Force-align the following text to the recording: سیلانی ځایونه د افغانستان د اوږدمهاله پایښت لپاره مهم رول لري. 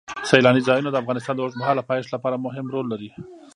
سیلانی 0.29 0.61
ځایونه 0.67 0.89
د 0.91 0.95
افغانستان 1.01 1.33
د 1.35 1.39
اوږدمهاله 1.43 1.87
پایښت 1.89 2.09
لپاره 2.15 2.41
مهم 2.45 2.65
رول 2.73 2.85
لري. 2.93 3.09